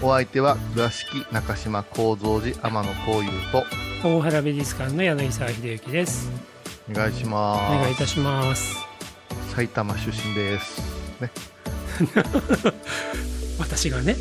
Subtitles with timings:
[0.00, 6.30] お相手は倉敷中島幸三寺天野幸雄と大原美術館の柳沢秀幸です。
[6.88, 7.80] お願いしおます。
[7.80, 8.76] 願いいたします。
[9.54, 10.80] 埼玉出身です。
[11.20, 11.30] ね。
[13.58, 14.14] 私がね。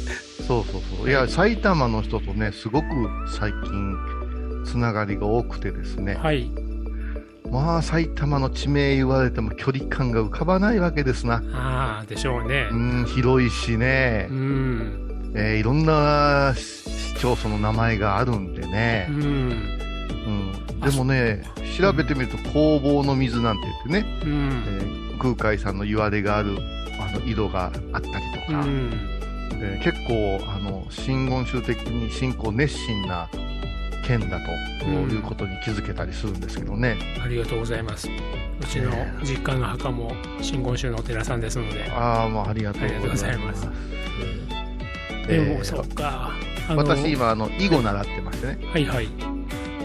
[0.48, 1.09] そうそうそう。
[1.09, 2.88] いや埼玉の人とねすごく
[3.38, 3.95] 最近
[4.66, 6.50] つながりが多くてですね、はい。
[7.52, 11.44] まあ埼玉の地名言われても距離感が浮かばないわけですな。
[11.53, 12.67] ああでしょうね。
[12.72, 14.28] うん広いしね。
[14.31, 15.07] う、ん
[15.38, 19.08] えーいろんな市町村の名前があるんでね。
[19.10, 19.18] う、ん。
[19.22, 21.44] うん、でもね
[21.80, 24.64] 調べてみると工房の水なんて言ってね、うん。
[24.68, 26.58] えー空海さんの言われがある
[27.02, 28.10] あの井戸があったりと
[28.50, 28.92] うか、ん。
[29.54, 33.28] えー結構あの真言宗的に信仰熱心な
[34.06, 34.46] 県だと
[34.86, 38.08] うんいうことに気づけたりするんですけどね、ありがとうございます。
[38.08, 38.92] うちの
[39.24, 41.90] 実家の墓も真言宗のお寺さんですので。
[41.92, 43.68] ああもうありがとうありがとうございます
[45.30, 46.31] えーそうか。
[46.70, 48.60] 私今あの囲碁習ってましてね。
[48.71, 49.10] はいはい。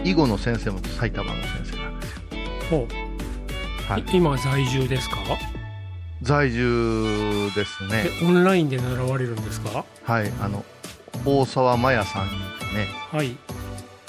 [0.03, 2.21] 囲碁の先生も埼玉の先生なんですよ、
[2.69, 4.01] ほう、はい。
[4.01, 5.15] い今在住ですか？
[6.21, 8.05] 在住ですね。
[8.21, 9.85] えオンラインで習われるんですか？
[10.03, 10.63] はいあの
[11.25, 12.31] 大沢麻也さんに
[12.75, 13.37] ねはい。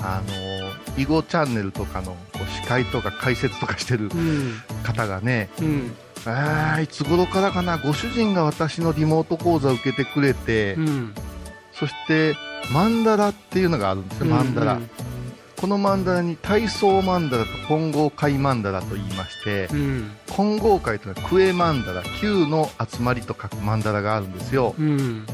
[0.01, 2.17] あの囲碁チャンネルとかの
[2.63, 4.61] 司会とか解説とかしてるうん。
[4.83, 5.95] 方がねうん。
[6.27, 11.15] あーいつ頃からかなご主人が私のリモート講座を受けてくれて、うん
[11.79, 12.37] そして
[12.73, 14.81] マンダラっていうのがあるんですよ、マンダラ、
[15.65, 20.11] このマンダラに体操マンダラと混合界マンダラと言いまして、うん。
[20.31, 24.75] 混合界というのはクエマンダラ9の集まりと書くマンダラがあるんですよ。
[24.79, 25.27] うん。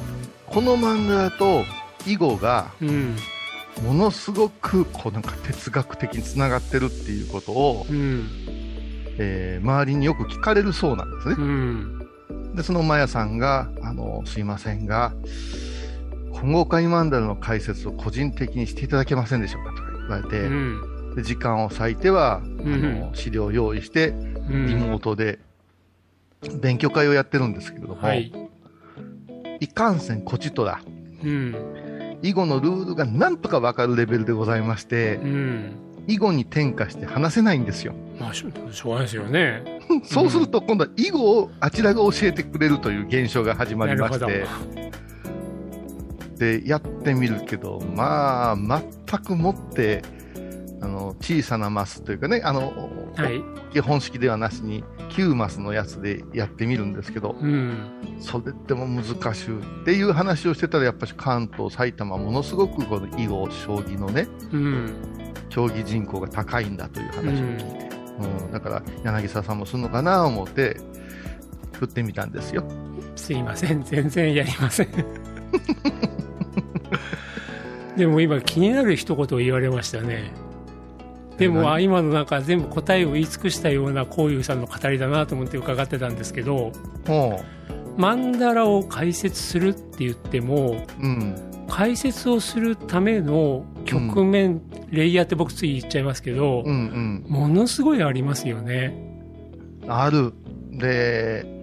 [0.47, 1.65] このマンダラと
[2.06, 3.17] 囲碁がうん。
[3.83, 8.28] ものすごくこうなんか哲学的につながってるっていうことを、うん。
[9.19, 11.34] えー周りによく聞かれるそうなんですね。
[11.39, 11.99] うん。
[12.55, 15.12] でそのマヤさんがあのすいませんが
[16.33, 21.15] 混合界マンダラの解説を個人的にしていただけませんでしょうかとか言われて、うん。
[21.17, 24.67] で時間を割いては、あの資料を用意してうん。
[24.67, 25.39] リモートで
[26.61, 28.33] 勉強会をやってるんですけれども、はい。
[29.61, 30.81] いかんせんこちとら
[31.23, 32.19] うん。
[32.23, 35.73] 囲碁のルールがなんとか分かるレベルでございましてうん。
[36.07, 37.95] 囲碁に転化して話せないんですよ。
[38.19, 39.81] まあしょしょうがないですよね。
[40.05, 44.47] そうすると今度は囲碁をあちらが教えてくれるという現象が始まりまして
[46.41, 50.03] でやってみるけどまあ全くもって
[50.81, 52.73] あの小さなマスというかねあの、
[53.15, 53.43] はい。
[53.71, 58.17] 基本式ではなしに9マスのやつでやってみるんですけどうん。
[58.19, 64.95] それでも難しいっていう話をしてたらやっぱり関東埼玉ものすごくこの囲碁将棋のねうん。
[65.51, 67.97] 競技人口が高いんだという話を聞いて、
[68.45, 68.51] うん。
[68.51, 70.78] だから柳沢さんもするのかなと思って
[71.72, 72.65] 振ってみたんですよ。
[73.15, 73.83] すいません。
[73.83, 74.89] 全然やりません
[78.00, 80.33] でも今気になる一言を言われましたね。
[81.37, 86.72] でも今のなんか全部答えを言い尽くしたようなこういうさんの語りだなと思って伺ってたんですけど
[87.07, 87.42] ほ
[87.97, 91.36] マンダラを解説するって言ってもううん。
[91.69, 94.60] 解説をするための局面、
[94.91, 98.95] レイヤーって僕つい言っちゃいますけど、うんものすごいありますよね。
[99.84, 100.33] うんある。
[100.72, 101.59] で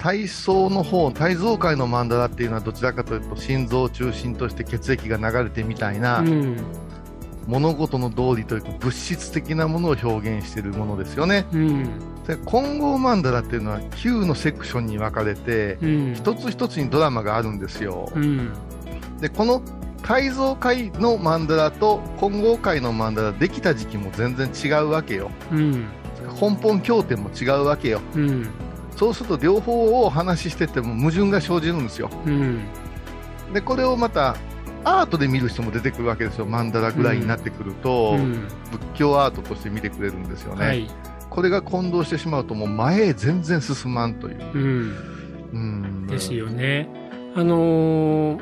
[0.00, 6.56] 体操の方体操界のマンダラっていうのはどちらかというと心臓を中心として血液が流れてみたいな、うん。
[7.46, 11.46] 物事の道理というか物質的なものを表現しているものですよね。
[11.52, 11.90] うん。
[12.26, 16.14] で混合マンダラっていうのは9のセクションに分かれてうん。
[16.14, 18.10] 一つ一つにドラマがあるんですよ。
[18.14, 18.52] うん。
[19.20, 19.60] でこの
[20.00, 25.30] 改造界のマンダラと混合界のマンダラできた時期も全然違うわけよ。
[25.52, 25.88] うん。
[26.40, 28.00] 根本経典も違うわけよ。
[28.14, 28.48] うん
[29.00, 32.60] そうすると両方をお話ししてても矛盾が生じるんですようん
[33.54, 34.36] でこれをまた
[34.84, 40.66] アートで見る人も出てくるわけですよ、マンダラぐらいになってくると、うん仏教アートとして見てくれるんですよね。
[40.66, 40.90] はい。
[41.28, 44.40] これが混同してしまうと、もう前へ全然進まんという。
[44.54, 44.96] うん。
[45.52, 46.88] うん、ですよね。
[47.34, 48.40] あのー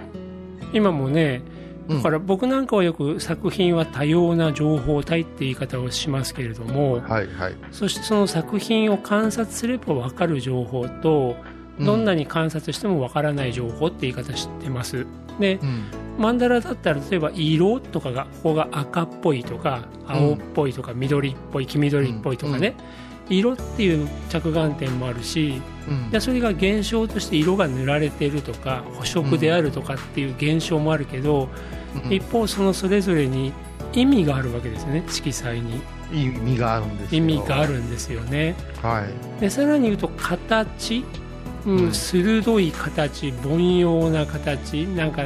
[0.73, 1.43] 今もね、
[1.89, 7.55] だから僕なんかはよく作品は多様な情報体って言い方をしますけれども、はいはい。
[7.73, 11.37] そしてその作品を観察すれば分かる情報と、
[11.79, 11.87] うん。
[11.87, 15.07] どんなに観察しても分からない情報って言い方してます。
[15.41, 15.85] で、うん。
[16.19, 22.75] マンダラだったら例えば色とかがここが赤っぽいとか青っぽいとか緑っぽい黄緑っぽいとかね、
[23.29, 26.11] 色っていう着眼点もあるしうん。
[26.11, 31.49] でそれが現象として色が塗られているとか補色であるとかっていう現象もあるけど、
[32.05, 32.13] うん。
[32.13, 33.53] 一方そのそれぞれに
[33.93, 35.81] 意味があるわけですよね色彩に。
[36.13, 37.19] 意味があるんですよ。
[37.19, 38.55] 意味があるんですよね。
[38.83, 39.05] は
[39.39, 39.41] い。
[39.41, 41.05] でさらに言うと形、
[41.67, 41.93] うんうん。
[41.93, 45.23] 鋭い形凡庸な形なんか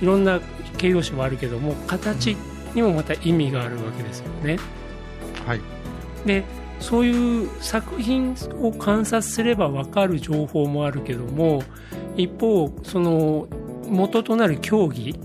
[0.00, 0.40] いろんな
[0.78, 2.36] 形容詞もあるけども形
[2.74, 4.58] にもまた意味があるわけですよね。
[5.46, 5.60] はい。
[6.24, 6.44] で
[6.80, 11.62] そういう作品を観察すれば分かる情報もあるけども
[12.16, 13.48] 一方その
[13.88, 15.18] 元となる競技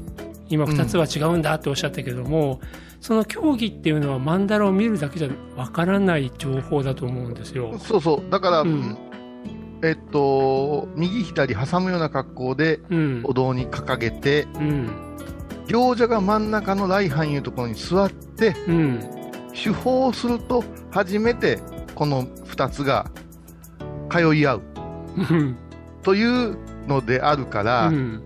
[0.50, 2.59] 今2つは違うんだっておっしゃったけども、
[3.00, 7.77] その競技っていうのはマンダラを見るだけじゃ分からない情報だと思うんですよ。
[7.80, 8.30] そうそう。
[8.30, 8.98] だから、うん
[9.83, 15.07] えっと、右左挟むような格好でうんお堂に掲げて、うん
[15.68, 19.20] 行者が真ん中の来藩いうところに座って、うん
[19.53, 21.59] 手法をすると初めて
[21.95, 23.12] この2つが
[24.09, 24.62] 通い合う。
[25.18, 25.57] う ん
[26.03, 26.57] という
[26.88, 28.21] のであるから、うん。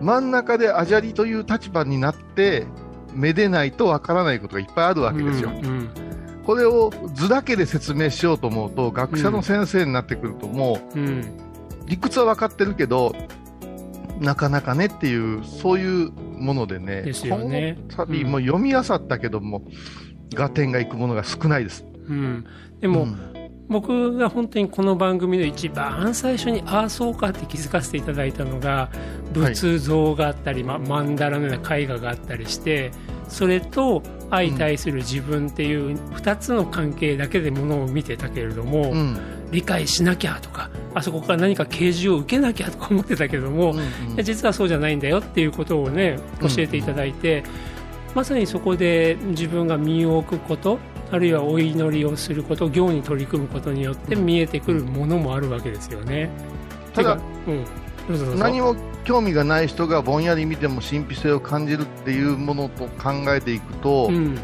[0.00, 2.66] 真ん中でアジャリという立場になって
[3.14, 5.50] めでないとわからないことがいっぱいあるわけですよ。
[5.50, 5.88] うん
[6.46, 11.06] これを図だけで説明しようと思うと学者の先生になってくるともうん。
[11.20, 11.24] う
[11.86, 13.14] 理屈は分かってるけど
[14.20, 17.12] なかなかねっていうそういうものでねね。
[17.28, 18.30] この旅うん。
[18.32, 19.62] も読み漁ったけども、
[20.36, 21.84] 合点がいくものが少ないです。
[22.08, 22.46] うん。
[22.80, 23.30] でも、うん。
[23.70, 28.90] 僕が本当にこの番組の一番最初にああそうかって気づかせていただいたのが
[29.32, 32.90] 仏像があったり、まマンダラのような絵画があったりして
[33.28, 39.18] それと相対する自分っていう2つの関係だけでものを見てたけれども、うん。
[39.52, 43.78] 理解しなきゃとかあそこから何か啓示を受けなきゃとか思ってたけども、うん
[44.16, 44.24] うん。
[44.24, 47.44] 実はそうじゃないんだよっていうことをね教えていただいて、
[48.14, 50.78] まさにそこで自分が身を置くこと
[51.10, 56.30] あるいはお祈りをすること行に取り組むことによって見えてくるものもあるわけですよね。
[56.94, 57.18] ただ
[58.08, 64.38] うん、何も興味がない人がぼんやり見ても神秘性を感じるっていうものと考えていくと、うん。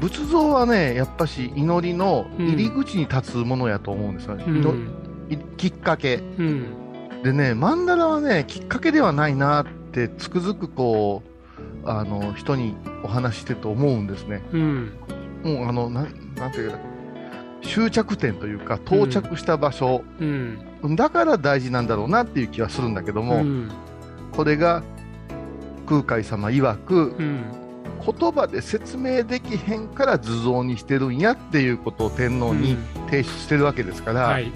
[0.00, 4.88] 仏像はねやっぱし祈りの入り口に立つものやと思うんですよね、う祈ん
[5.28, 6.16] いきっかけ。
[6.16, 6.66] うん。
[7.22, 11.37] でね曼荼羅はねきっかけではないなってつくづくこう
[11.84, 14.42] あの人にお話ししてると思うんですね。
[14.52, 14.92] うん。
[15.44, 16.78] もうあのなんなんていうか
[17.62, 20.58] 終着点というか到着した場所、うん。
[20.96, 23.70] だから大事なんだろうなっていう気はするんだけども、うん。
[24.32, 24.82] これが
[25.86, 27.44] 空海様曰くうん
[28.04, 32.76] 言葉で説明できへんから図像にしてるんやっていうことを天皇に
[33.06, 34.52] 提出してるわけですから、はい。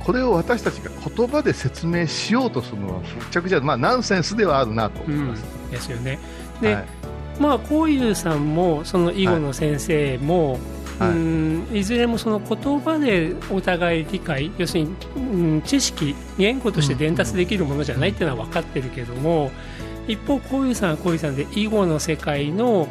[0.00, 5.44] これを私たちが言葉で説明しようとするのはむちゃくちゃ、まあ、ナンセンスではあるなとうん思います。
[5.70, 6.18] ですよね。
[6.60, 6.84] で、はい。
[7.38, 11.10] まあこういうさんもその囲碁の先生も、はい。
[11.10, 15.20] うんいずれもその言葉でお互い理解要するに、う
[15.56, 19.50] ん、知識言語として伝達できるものじゃないっていうのは分かってるけども、
[20.08, 22.86] 一方こういうさんはこういうさんで囲碁の世界の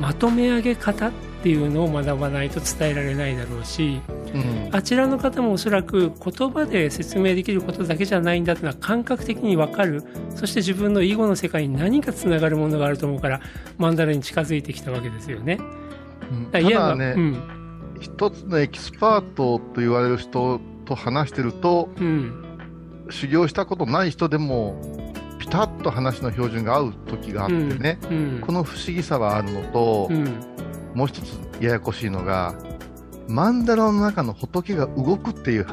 [0.00, 1.10] まとめ上げ方
[1.44, 4.00] っていうのを学ばないと伝えられないだろうし
[4.32, 4.70] うん。
[4.72, 10.02] あちらの方もおそらく言葉で説明できることだけじゃないんだというのは感覚的に分かる。
[10.34, 13.42] そして自分の囲碁の世界に何かつながるものがあると思うから
[13.76, 15.58] マンダラに近づいてきたわけですよね。
[16.32, 16.46] うん。
[16.46, 17.42] ただね、うん。
[18.00, 22.42] 一つのエキスパートと言われる人と話してるとうん。
[23.10, 24.80] 修行したことない人でも
[25.38, 28.40] ピタッと話の標準が合う時があってね、うん。
[28.40, 30.54] この不思議さはあるのと、うん
[30.94, 32.54] もう一つややこしいのが
[33.28, 35.66] 曼荼羅の中の仏が動くっていう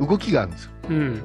[0.00, 0.70] 動きがあるんですよ。
[0.90, 1.22] うん。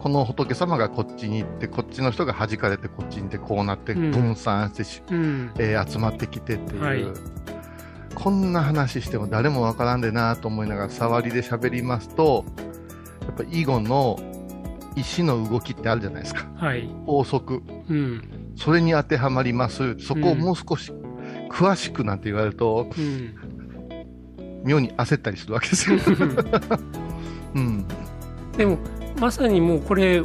[0.00, 4.10] この仏様がこっちに行ってこっちの人が弾かれてこっちに行ってこうなってうん。
[4.10, 5.50] 分散してし、うん。
[5.58, 7.04] えー集まってきてっていう、はい。
[8.14, 12.44] こんな話しても誰もわからんでなと思いながら触りで喋りますと
[13.22, 14.18] やっぱ囲碁の
[14.96, 16.46] 石の動きってあるじゃないですか。
[16.56, 16.88] はい。
[17.04, 17.62] 法則。
[17.88, 18.52] うん。
[18.56, 19.98] それに当てはまります。
[19.98, 20.92] そこをもう少し
[21.50, 23.34] 詳しくなんて言われると、うん
[24.66, 25.96] 妙に焦ったりするわけですよ。
[27.54, 27.86] うん、
[28.56, 28.78] でも
[29.18, 30.22] まさにもうこれ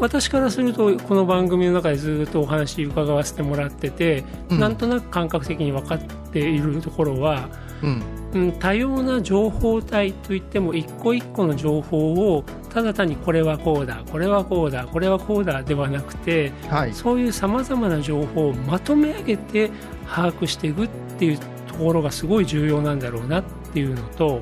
[0.00, 4.60] 私からするとこの番組の中でずっとお話伺わせてもらってて、うん。
[4.60, 6.00] なんとなく感覚的に分かっ
[6.32, 7.48] ているところは、
[7.82, 8.02] うん。
[8.34, 16.94] うん、多様な情報体といっても一個一個の情報をただ単にこれはこうだこれはこうだこれはこうだではなくてはい。
[16.94, 19.70] そういうさまざまな情報をまとめ上げて
[20.06, 20.88] 把握していくっ
[21.18, 24.40] ていうところがすごい重要なんだろうなっていうのと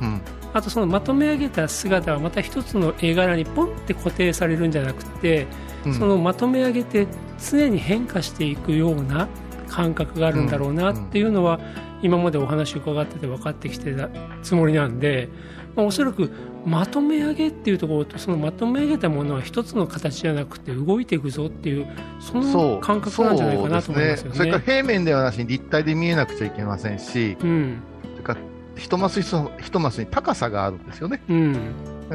[0.00, 0.20] うん。
[0.52, 5.48] あとそのまとめ上げた姿はまた一つの絵柄にポンって固定されるんじゃなくて、
[5.84, 5.94] うん。
[5.94, 7.08] そのまとめ上げて
[7.50, 9.28] 常に変化していくような
[9.68, 11.58] 感覚があるんだろうなっていうのは、
[12.04, 14.10] 今までお話伺ってて分かってきてた
[14.42, 15.30] つもりなんで、
[15.74, 16.30] まあ、おそらく
[16.66, 21.86] まとめ上げっていうところとそのまとめ上げたものは一つの形じゃなくて動いていくぞっていう
[22.20, 24.36] その感覚なんじゃないかなと思いますよね。
[24.36, 27.82] それから平面ではなしに立体で見えなくちゃいけませんし、うん
[28.12, 28.40] それから
[28.76, 31.22] 一マス一一マスに高さがあるんですよね。
[31.28, 31.56] うん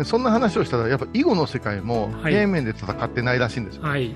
[0.04, 3.84] そんな話をしたら、やっぱ囲碁の世界もはい平面で戦ってないらしいんですよ。
[3.84, 4.14] はい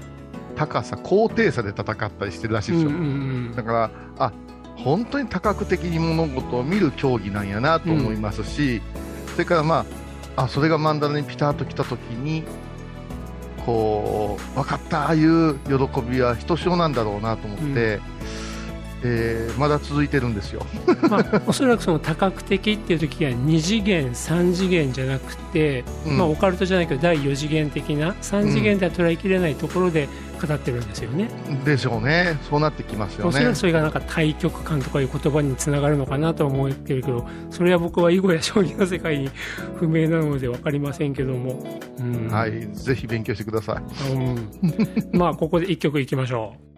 [0.56, 2.98] 高さ、高低差で戦ったりしてるらしいうんですよ。
[2.98, 3.10] うんう
[3.51, 4.32] んだから、あ
[4.77, 8.82] 本当に多角的に物事を見る競技なんやなと思いますし、
[9.34, 9.86] それから、ま
[10.36, 12.44] あ、あそれがマンダラにピタッと来た時に、
[13.65, 18.00] こう分かった、ああいう喜びはひとしおなんだろうなと思って、
[19.03, 20.65] えーまだ続いてるんですよ。
[21.10, 30.07] まあ、おそらくその多角的っていう時は2次元3次元じゃなくて、うんまあ、オカルトじゃないけど第4次元的な3次元では捉えきれないところで
[30.45, 31.29] 語ってるんですよね、
[31.63, 33.55] でしょうね、そうなってきますよねおそらく。
[33.55, 39.29] それがなんか対極感とかいう言葉につながるのかなとは思ってるけどそれは僕は囲碁や将棋の世界に
[39.77, 41.63] 不明なので分かりませんけども、
[42.00, 44.13] うんはい、ぜひ勉強してください。
[44.13, 44.50] うん、
[45.13, 46.73] まあここで1曲いきましょう。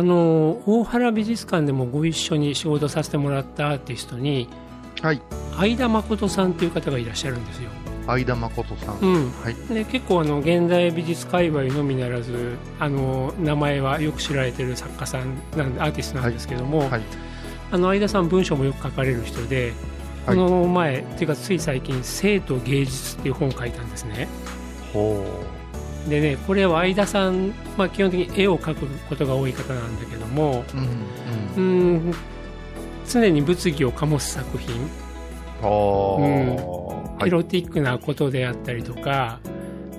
[0.00, 4.48] あの大原美術館でもご一緒に仕事させてもらったアーティストに
[5.02, 5.22] はい、
[5.56, 7.70] 相田誠さんという方がいらっしゃるんですよ。
[8.06, 8.98] 相田誠さん。
[8.98, 9.30] うん。
[9.30, 17.02] はい、で結構あの現代美術界隈のみならずあの名前はよく知られてる作家さんなんでアーティストなんですけども、はい、
[17.70, 19.72] あの相田さん文章もよく書かれる人で、
[20.26, 20.36] はい。
[20.36, 24.28] この前っていうかつい最近「生と芸術」っていう本を書いたんですね。
[24.92, 25.24] ほ
[26.08, 31.58] でねこれは相田さん、まあ、基本的に絵を描くことが多い方なんだけどもう。
[31.58, 31.92] うん、うん。
[32.06, 32.14] う、ん
[33.10, 34.88] 常に物議を醸す作品。
[35.60, 37.18] ほー。
[37.18, 39.40] はい、エロティックなことであったりとか、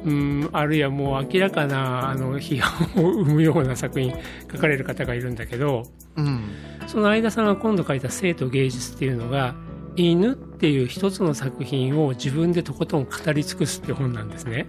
[0.06, 4.16] うん、あるいはもう明らかなあの批判を生むような作品
[4.52, 5.84] 書かれる方がいるんだけど
[6.18, 6.42] うん、
[6.88, 9.56] その相田さんが今度書いた「生と芸術」っていうのが
[9.96, 14.68] 犬っていう一つの作品を自分でとことん語り尽くすって本なんですね。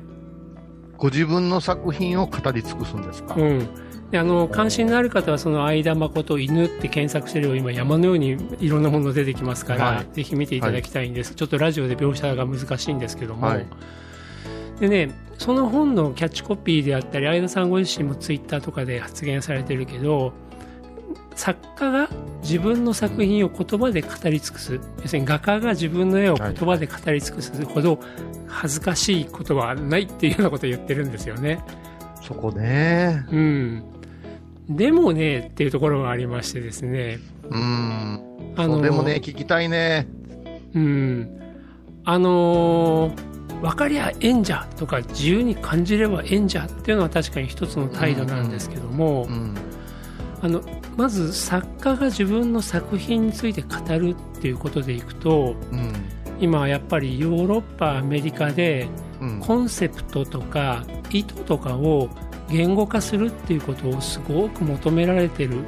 [1.02, 3.34] ご自分の作品を語り尽くすんですか？
[3.34, 3.68] うん。
[4.12, 10.06] であの関心のある方はその相田誠犬って検索してれば今山のようにいろんなもの出てきますから、はい。
[10.14, 13.66] ぜひ見ていただきたいんです、ちょっとラジオで描写が難しいんですけども、はい。
[14.78, 20.32] でねその本のキャッチコピーであったり相田さんご自身もツイッターとかで発言されてるけど
[21.34, 22.01] 作家が
[22.42, 28.00] 自分の作品を言葉で語り尽くす要するに画家が自分の絵を言葉で語り尽くすほど
[28.48, 31.60] 恥ずかしいことはないっていうようなことを言ってるんですよね。
[32.20, 33.24] そこね。
[33.30, 33.84] うん、
[34.68, 37.18] でもねっていうところがありましてですね
[37.48, 38.54] うん。
[38.56, 40.06] あそうでもね、聞きたいね。
[40.74, 41.40] うん
[42.04, 43.32] あのー
[43.62, 49.54] 分かりゃええんじゃとか自由に感じればええんじゃっていうのは確かに一つの態度なんですけども、うん。
[50.40, 50.60] あの
[50.96, 53.68] まず作家が自分の作品について語
[53.98, 55.92] るっていうことでいくとうん。
[56.40, 58.88] 今はやっぱりヨーロッパアメリカで
[59.20, 59.40] うん。
[59.40, 62.08] コンセプトとか意図とかを
[62.50, 65.58] 言語化するっていうことをすごく求められてる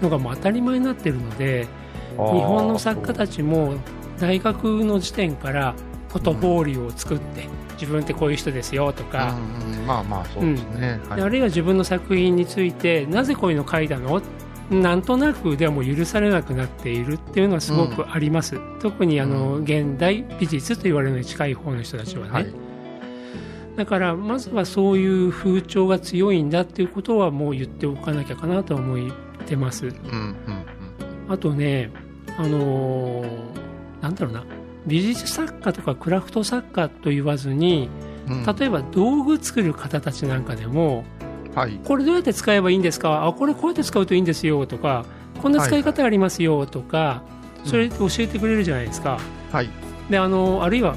[0.00, 1.66] のがもう当たり前になってるので
[2.12, 3.74] 日本の作家たちも
[4.18, 5.74] 大学の時点から
[6.08, 11.00] ポトフォーリオを作って自分ってこういう人ですよとか、うんうんまあまあ、そうですね。
[11.08, 14.20] あるいは自分の作品についてなぜこういうの書いたの？
[14.70, 19.62] なんとなくではもう許されなくなっているっていうのはすごくあります、特にあのうん。
[19.64, 22.52] 現代美術と言われるのに近い方の人たちはね、はい。
[23.76, 29.10] だからまずはそういう風潮が強いんだっていうことはもう言っておかなきゃかなとは思っ
[29.46, 29.86] てます。
[29.86, 30.36] うんうん。
[31.28, 31.90] あとね
[32.36, 33.50] あのー
[34.02, 34.44] なんだろうな。
[34.86, 37.88] 美術作家とかクラフト作家と言わずに
[38.28, 38.44] うん。
[38.44, 41.04] 例えば道具作る方たちなんかでも
[41.54, 41.80] はい。
[41.84, 43.26] これどうやって使えばいいんですか？
[43.26, 45.04] あこれこうやって使うといいんですよとか
[45.42, 47.22] こんな使い方ありますよとか、
[47.64, 49.18] それ教えてくれるじゃないですか、
[49.50, 49.68] はい。
[50.08, 50.96] であのあるいは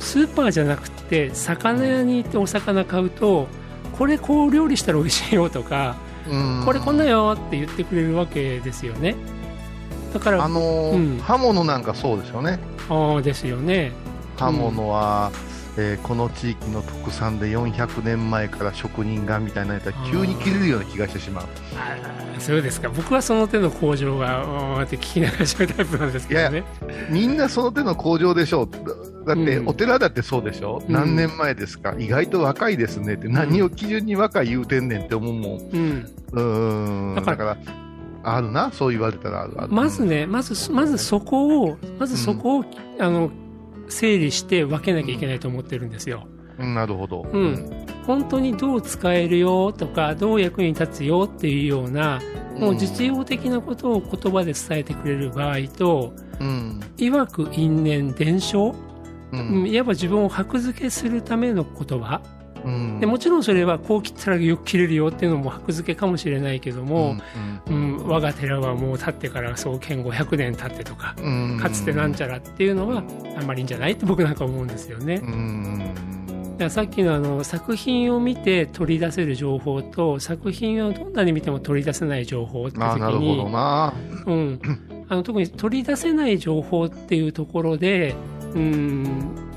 [0.00, 3.48] スーパーじゃなくて魚屋に行ってお魚買うと
[3.98, 5.96] これこう料理したら美味しいよとか、
[6.28, 6.62] うん。
[6.64, 9.16] これこんなよって言ってくれるわけですよね。
[10.12, 11.18] だからあのーうん。
[11.18, 12.58] 刃物なんかそうですよね。
[12.88, 13.92] ああですよね。
[14.36, 15.30] 刃物は、
[15.80, 21.44] えーこの地域の特産で400年前から職人がみたいなやつは急に切れるような気がしてしまう。
[21.76, 22.88] あーそうですか。
[22.88, 26.64] 僕はその手の工場がって聞き流しちゃうタイプなんですけどね。
[27.10, 28.68] みんなその手の工場でしょう。
[28.70, 29.68] だだって、うん。
[29.68, 30.92] お寺だってそうでしょ、うん。
[30.92, 31.94] 何年前ですか？
[31.98, 33.28] 意外と若いですねって。
[33.28, 35.58] 何を基準に若い言うてんねんって思うもん。
[35.60, 36.10] うん。
[36.32, 37.14] うーん。
[37.16, 37.56] だからら
[38.24, 39.72] あるなそう言われたらあるある。
[39.72, 42.64] まずねまずまずそこをまずそこを、
[42.98, 43.30] あの
[43.88, 46.26] 整理して分けなきゃいけないと思ってるんですよ、
[46.58, 47.26] うんなるほど。
[47.32, 47.86] うん。
[48.06, 52.20] 本当にどう使えるよとかどう役に立つよっていうような
[52.58, 56.80] もう実用的なことを言葉で伝えてくれる場合とうん。
[56.96, 58.74] いわく因縁伝承、
[59.32, 62.20] ううんん、いわば自分を箔付けするための言葉。
[62.32, 62.37] うん
[63.00, 67.16] でもちろんそれはこう切ったらよく切れるよっていうのも箔付けかもしれないけども、
[67.66, 71.52] うん我が寺はもう経ってから創建500年経ってとかうん。
[71.52, 73.02] うんかつてなんちゃらっていうのは
[73.36, 75.16] あんまりいいんじゃないって僕なんか思うんですよね。
[75.16, 76.18] うん
[76.58, 83.94] だからさっきのあの作品を見て取り出せる情報と作品をどんなに見ても取り出せない情報って時に、な。
[84.26, 84.60] うん、
[85.08, 88.14] あの特に取り出せない情報っていうところで、
[88.54, 89.47] うん、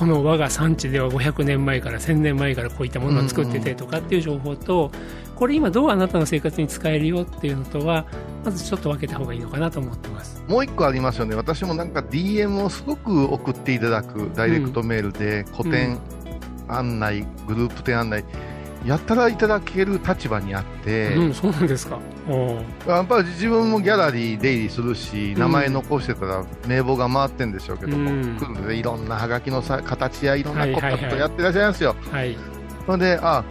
[0.00, 4.90] この我が産地では500年前から1000年前からこういったものを作っててとかっていう情報と、
[5.36, 8.06] これ今どうあなたの生活に使えるよっていうのとは
[8.42, 10.42] まずちょっと分けた方がいいのかなと思ってます。
[10.48, 11.34] もう一個ありますよね。
[11.34, 15.98] 私もなんか DM をすごく送っていただくダイレクトメールで個展
[16.66, 18.24] 案内、グループ展案内
[18.84, 21.98] やったらいただける立場にあって、うん、そうなんですか。
[22.86, 31.96] やっぱり自分もギャラリー出入りするし、名前残してたら名簿が回ってんでしょうけども、うん来るんでねいろんなハガキのさ形やいろんなコンタはいはいはいクトやってらっしゃいますよ。
[32.10, 32.36] はい。
[32.86, 33.44] ほんで、あ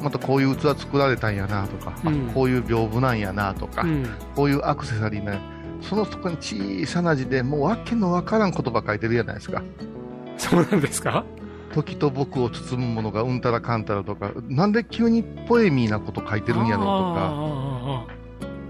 [0.00, 4.06] またこういう器作られたんやなとか、あうんこういう屏風なんやなとか、うん。
[4.34, 5.38] こういうアクセサリーな
[5.82, 9.62] そのとこに小さな字でもうわけのわからん言葉書いてるじゃないですか。
[10.38, 11.24] そうなんですか
[11.72, 18.06] 時と僕を包むものがうんたらかんたらとか、なんで急にポエミーなこと書いてるんやろうとか、あ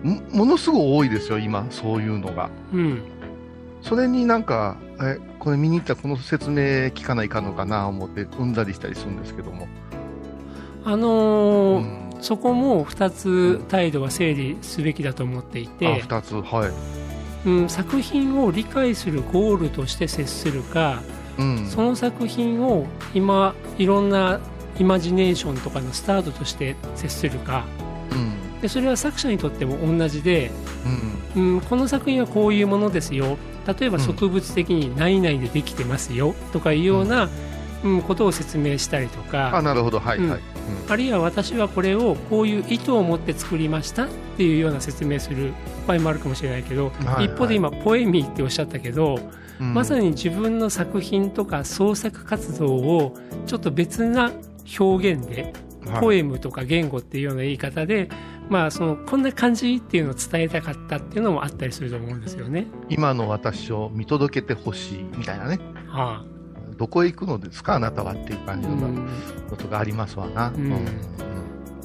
[0.02, 2.50] もものすごい多いですよ、今、そういうのが。
[2.72, 3.02] ーうん。
[3.82, 6.56] それになんか、え、これ見に行ったらこの説明
[6.90, 9.68] 聞かないかんのかな思って、踏んだりしたりするんですけども。
[10.84, 16.68] あのーうんそこも2つ態度は整理すべきだと思っていあ、て、二つ、は
[17.44, 17.48] い。
[17.48, 21.02] うん、作品を理解するゴールとして接するか、
[21.38, 21.66] うん。
[21.66, 24.40] その作品を今いろんな
[24.78, 27.64] イマジネーションとかのスタートとして接するか。
[28.10, 28.60] うん。
[28.60, 30.50] でそれは作者にとっても同じで、
[31.34, 31.54] うん。
[31.54, 33.38] うん、この作品はこういうものですよ。
[33.66, 34.04] 例えばうん。
[34.04, 36.34] 植物的に何々でできてますよ。
[36.52, 37.28] とかいうような、
[37.84, 38.02] うん。
[38.02, 40.30] ことを説明したりとあ、かなるほど、はい、うん。
[40.30, 40.40] はい。
[40.88, 44.04] あるいは私はこれをこういう意図を持って作りました。
[44.04, 45.52] っていうような説明する
[45.86, 53.14] 場合もあるかもしれないけど、はい一方で今ポエミーっておっしゃったけど、うんまさに自分の作品とか創作活動を
[53.46, 54.32] ちょっと別な
[54.78, 55.52] 表現で、はい
[56.00, 58.08] ポエムとか言語っていうような言い方で、
[58.48, 62.68] まあ、そのこんな感じっていうのを伝えたかったっていうのもあったりすると思うんですよね。
[62.88, 65.58] 今の私を見届けてほしいみたいなね。
[65.88, 66.24] は
[66.76, 69.08] どこへ行くのですか、あなたはっていう感あじのうん
[69.50, 70.52] ことがありますわな。
[70.56, 70.86] うん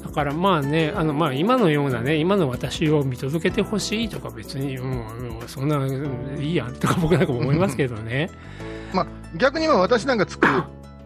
[0.08, 5.06] だからまあねあのまあ今のようなね今の私を見届けてほしいとか別に、うん
[5.40, 8.30] うんそんなうんいいやんとか僕なんかも思いますけどね。
[8.92, 10.62] まあ、逆に私なんか作る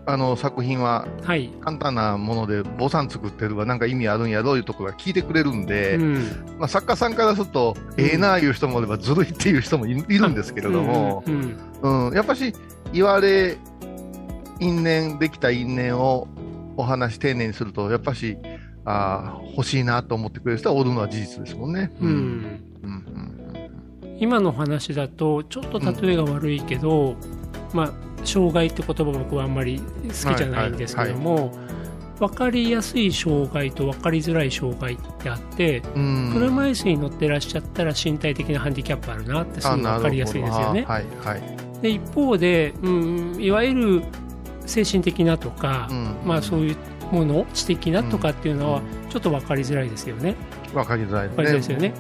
[0.07, 6.15] あの作品ははい、簡単なもので坊さん作ってるはなんか意味あるんやろういうところが聞いてくれるんで、うん。
[6.59, 11.57] まあ、作家さんからすると、ええなあいう人もいればずるいっていう人もいいるんですけれども、うん。
[11.83, 12.09] うん。
[12.09, 12.53] うんやっぱし
[12.93, 13.59] 言われ
[14.59, 16.29] 因縁できた因縁を
[16.77, 18.39] お話丁寧にするとやっぱし
[18.85, 21.93] あー欲しいなと思ってくれる人はおるのは事実ですもんね。
[22.01, 22.09] うん。
[22.09, 22.15] うん
[22.83, 23.33] うん
[24.19, 27.17] 今の話だとちょっと例えが悪いけど、
[27.73, 27.93] まあ
[28.25, 31.51] 障害って言葉僕はあんまり好きじゃないんですけども、
[32.21, 36.31] 分かりやすい障害と分かりづらい障害ってあって、うん。
[36.33, 40.85] 車椅子に乗ってらっしゃったら身体的なハンディキャップあるなってすぐ分かりやすいですよね。
[40.85, 41.43] はいはい。
[41.83, 44.03] で一方で、うん、いわゆる
[44.67, 46.17] 精神的なとか、うん。
[46.25, 46.77] まあ、そういう
[47.13, 50.35] もの知的なとかっていうのはちょっと分かりづらいですよね。
[50.75, 51.95] わかりづらい分かりづらいですよね。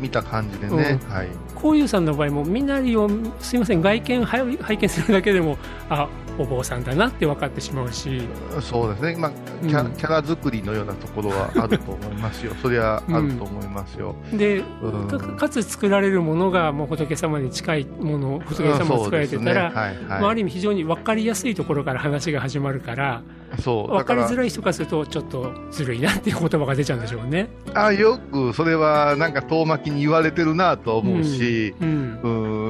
[0.00, 1.28] 見た感じでね、うはい。
[1.54, 3.08] こういうさんの場合も身なりを
[3.40, 5.56] すいません外見拝拝見するだけでも
[5.88, 8.22] あお坊さんだなって分かってしまうし、
[8.60, 9.16] そうですね。
[9.18, 9.32] まあ、
[9.66, 12.52] キャ,、うんキャラ作りのようなところはあると思いますよ。
[12.62, 14.14] それはあると思いますよ。
[14.32, 23.22] でうんかかつ作られるものがもう仏様に近いもの仏様が作られてたら、ねはいはいまあ、ある意味非常に分かりやすいところから話が始まるから
[23.58, 23.92] そう。
[23.92, 24.36] 分かりづい。
[24.36, 27.48] らい人からするとちょっとずるいなっていう言葉が出ちゃうんでしょうね。
[27.74, 32.18] あよくそれはなんか遠巻きに言われてるなと思うし、うん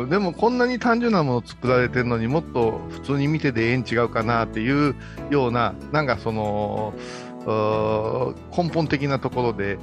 [0.02, 4.94] うん、でもこんなに単純なもの作られてるのにもっと普通に見ててええん違うかなっていう
[5.30, 6.94] ようななんかその
[8.56, 9.78] 根本的なところで、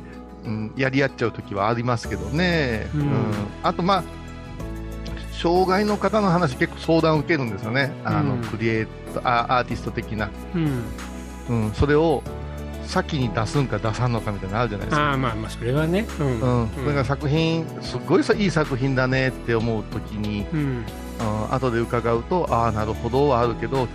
[0.45, 3.33] うん、やり合っちゃう時はありますけどね、うん。
[3.63, 4.03] あとまあ
[5.31, 7.91] 障害の方の話結構相談を受けるんですよね。
[8.03, 8.41] あの、うん。
[8.41, 10.83] クリエイトアアーティスト的な、うん。
[11.49, 12.23] うん、それを
[12.85, 15.03] 先に出すんか出さんのかみたいなのあるじゃないですか。
[15.03, 16.05] ああまあまあそれはね。
[16.19, 16.61] うん。
[16.61, 20.59] うん、それが作品、すっごいさいい作品だねって思うときに、うん。
[20.59, 23.87] うん、後で伺うと、ああ、なるほどはあるけど、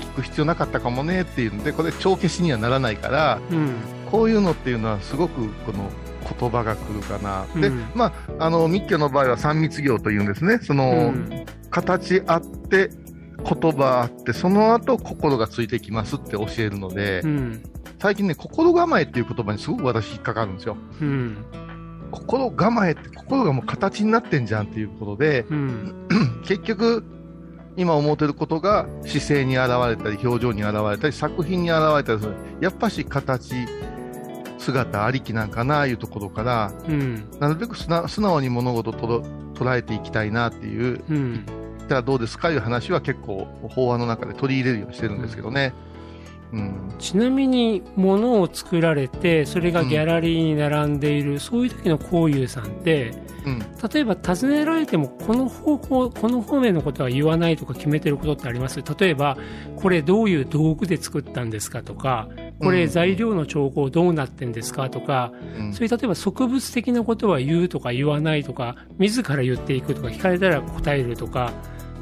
[0.00, 3.74] 聞く必要なかったかもねっていうんで、これ、帳消しにはならないから、うん。
[4.10, 5.90] こういうのっていうのは、すごくこの
[6.38, 7.84] 言葉が来るかな、でうん。
[7.94, 11.46] まあ、あの密教の場合は三密行というんですね、その、うん。
[11.70, 12.90] 形あって、
[13.38, 17.62] 言葉あって、その後心がついてきますって教えるので、うん
[17.98, 20.76] 最近ね、心構えっていう言葉にすごく私、引っかかるんですよ。
[21.00, 21.44] うん。
[22.10, 26.08] 心構えって心がもう形になってんじゃんっていうことでうん。
[26.46, 27.04] 結局
[27.76, 32.34] 今思ってることが姿勢に現れたり表情に現れたり作品に現れたりする。
[32.60, 33.54] やっぱし形
[34.58, 37.28] 姿ありきなんかないうところからうん。
[37.38, 38.94] なるべく素直に物事を
[39.54, 41.46] 捉えていきたいなっていううん。
[41.88, 45.72] じゃあどうですかいう話は結構法話の中で取り入れるようにしてるんですけどね。
[46.52, 46.92] うん。
[46.98, 53.12] ちなみに物を作られてそれがギャラリーに並んでいる、そういう時のこういうさんって
[53.44, 53.58] うん。
[53.58, 58.82] 例えば尋ねられてもこの方向この方面のことは言わないとか決めてることってあります？
[58.98, 59.36] 例えば
[59.76, 62.28] これどういう道具で作ったんですかとか
[62.60, 64.88] これうん材料の調合どうなってんですか？
[64.88, 65.72] とか、うん。
[65.72, 71.52] そういう例えば植物的なことは言うとか言わないとか自ら言っていくとか聞かれたら答えるとか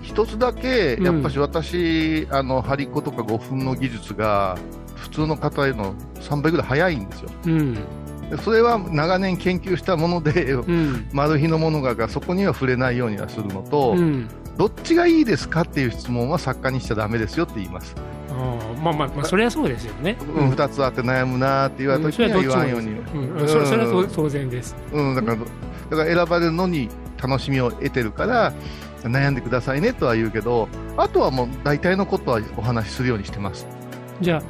[0.05, 1.05] 一つだけ、うん。
[1.05, 4.57] やっぱし私、あの、張り子とか5分の技術が、
[4.95, 7.31] 普通の方への3倍ぐらい早いんですよ。
[7.47, 7.75] うん。
[8.31, 11.09] でそれは長年研究したもので、うん。
[11.13, 14.29] マル秘のものががそこには触れないようにはするのと、うん。
[14.57, 17.95] どっちがいいですかっていう質問は作家にしちゃダメですよって言います。
[18.31, 20.17] あーまあまあまあそれはそうですよね。
[20.21, 22.89] うん、2つあって悩むなーって言われた時には言わんように。
[22.89, 23.41] うん。
[23.41, 23.49] うん。
[23.49, 24.77] それそれは当然です。
[24.93, 26.89] うん、だから、だから選ばれるのに
[27.23, 28.53] 楽しみを得てるから、
[29.05, 33.67] 悩んでくださいねとは言うけど、あとはもう大体のことはお話しするようにしてます。
[34.21, 34.43] じゃ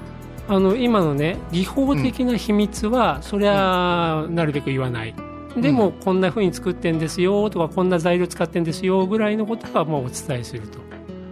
[0.49, 5.15] ああの今のね技法的な秘密は、そりゃなるべく言わない。
[5.57, 10.81] でも、こんな風に作ってんですよとかこんな材料使ってんですよぐらいのことはもうお伝えすると。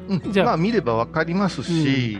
[0.08, 2.18] うんじゃあまあ見ればわかりますし、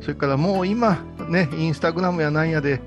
[0.00, 2.80] それからもう今、ね、インスタグラムやなんやで、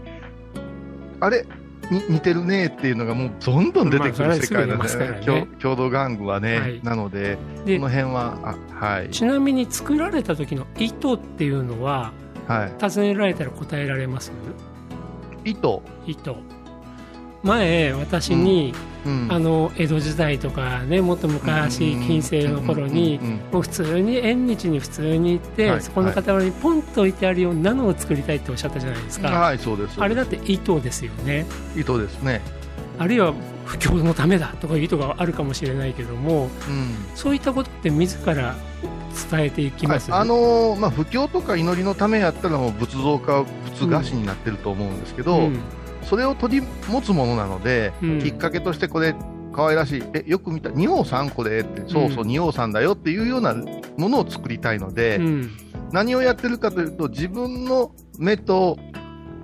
[1.20, 1.46] あれ、
[1.92, 5.48] に似てるねっていうのがもうどんどん出てくまある世界なんで、それはすぐ出ますからね。
[5.60, 6.82] 共共同玩具はね、はい。
[6.84, 12.12] なので、でこの辺は、あはい、ちなみに作られた時の意図っていうのは
[12.48, 14.32] は尋ねられたら答えられます？
[15.44, 16.34] い、糸、意図。
[17.44, 18.88] 前私に、うん
[19.30, 30.02] あの江戸時代とかねもっと昔うん近世の頃にうんうんもう普通に縁日に普通に行って、はいそこの傍らにポンと置いてあるようなのを作りたいっておっしゃったじゃないですか、はい、そうです。
[30.02, 31.46] あれだって意図ですよね。
[31.76, 32.42] 糸ですね。
[33.00, 36.96] あるいは不況のためだとかいう意図があるかもしれないけどもうん。
[37.16, 38.56] そういったことって自ら
[39.32, 45.60] 伝えていきます、はいあのーまあ、布教とか祈りのためやったらもう仏像化仏菓子になってると思うんですけど、うん
[46.10, 48.20] それを取り持つものなので、うん。
[48.20, 49.14] きっかけとしてこれ
[49.52, 50.04] 可愛らしい。
[50.14, 53.56] えよく見た仁王さんこれってそうそううん仁王さんだよっていうような
[53.98, 55.52] ものを作りたいので、うん。
[55.92, 58.78] 何をやってるかというと自分の目と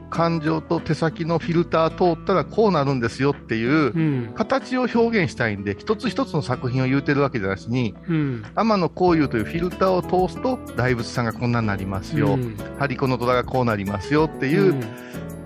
[0.10, 4.00] 感情と手先のフィルター通ったらこうなるんですよっていうう
[4.30, 4.34] ん。
[4.36, 8.46] 形を表現したいんで一つ一つの作品を言うてるわけじゃなしにうん。
[8.56, 12.56] 天野幸雄というフィルターを通すと大仏さんがこんなになりますよ、うん。
[12.78, 14.84] ハリコの虎がこうなりますよっていう、うん。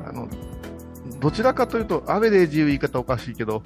[0.05, 0.27] あの
[1.19, 3.63] どちらかというとアベレージいう言い方おかしいけど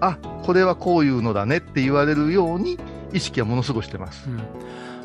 [0.00, 2.78] あこれはこういうのだねって言われるように
[3.12, 4.28] 意識はものすごくしてます。
[4.28, 4.40] うん。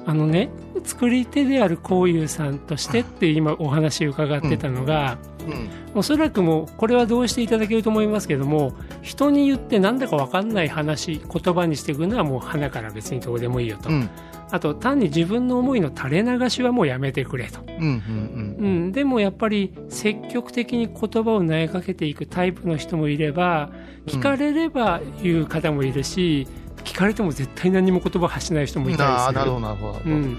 [0.06, 0.50] あのね
[0.86, 5.70] 作り手であるこういうさんとしてって今お話伺ってたのが、うん。
[5.94, 14.10] おそらくもうこれはどうしていただけると思いますけども人に言ってなんだか分かんない話言葉にしていくのはもう花から別にどうでもいいよと、うん
[14.50, 23.72] あと単に自分の思いの垂れ流しはもうやめてくれと、うんうんうん、でもやっぱり積極的に言葉を投げかけていくタイプの人もいれば
[24.06, 26.48] 聞かれれば言う方もいるし、
[26.84, 29.52] 聞かれても絶対何も言葉発しない人もいたりする。
[30.06, 30.38] うん、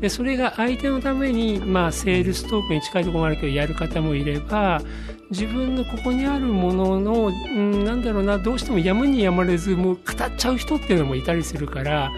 [0.00, 4.80] でそれが相手のために、まあ、セールストークに近いところもあるけどやる方もいれば
[5.30, 12.10] 自分のここにあるものの、うん、なんだろうなどうしてもやむにやまれずもう語っちゃう人っていうのもいたりするから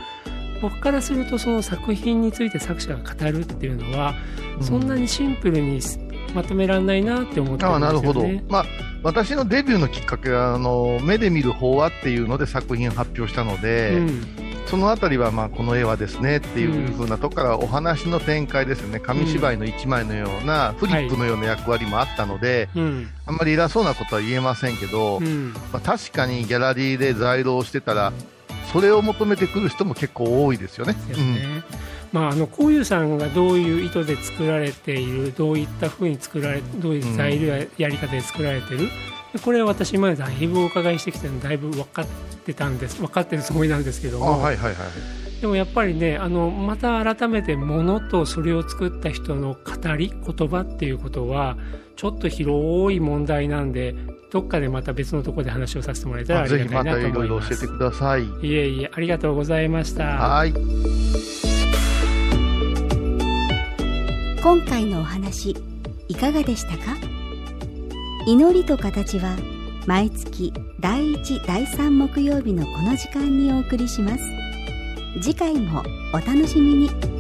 [0.67, 4.15] 僕からするとその作品について作者が語るっていうのは、
[4.61, 5.81] そんなにシンプルに
[6.35, 7.77] まとめられないなって思ってるんですよね。
[7.77, 8.27] あなるほど。
[8.49, 8.65] まあ、
[9.05, 18.99] 私のデビューのきっかけは、あの、目で見る法話っていうので作品を発表したので、うんそのあたりは、まあ、この絵はですねっていう風なとこからお話の展開ですよね。
[18.99, 28.13] 紙芝居の一枚のような、フリップのような役割もあったので、うんあんまり偉そうなことは言えませんけど、うんまあ、確かにギャラリーで在廊してたら、
[28.73, 30.95] それを求めてくる人も結構多いですよね。
[32.13, 38.89] まあ、あのこういうさんがどういう意図で作られているどういったふうに作られどういう材料ややり方で作られてる、
[39.33, 42.07] でこれは私今までだいぶお伺いしてきてだいぶ分かっ
[42.45, 45.26] てたんです分かってるつもりなんですけどあも、はいはいはい。
[45.47, 51.57] でもやっぱりねあのまた改めてものとそれを作った人の語り言葉っていうことは
[51.95, 53.95] ちょっと広い問題なんで
[54.33, 58.25] どっかでまた別のところで話をさせてもらえたらありぜひがたいなとまたいろいろ思います教えてください。
[58.25, 60.53] いえいえありがとうございましたはい。
[64.43, 65.57] 今回のお話
[66.09, 66.97] いかがでしたか？
[68.27, 69.37] 祈りと形は
[69.87, 74.46] 毎月第1第3木曜日のこの時間にお送りします
[75.21, 77.16] 次回もお楽しみに。